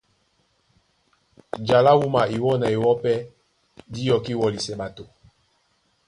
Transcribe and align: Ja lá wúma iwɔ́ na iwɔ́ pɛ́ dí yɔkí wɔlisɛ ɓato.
Ja 1.67 1.77
lá 1.85 1.91
wúma 1.99 2.21
iwɔ́ 2.35 2.53
na 2.61 2.67
iwɔ́ 2.75 2.93
pɛ́ 3.01 3.15
dí 3.91 4.01
yɔkí 4.09 4.33
wɔlisɛ 4.41 4.73
ɓato. 4.79 5.03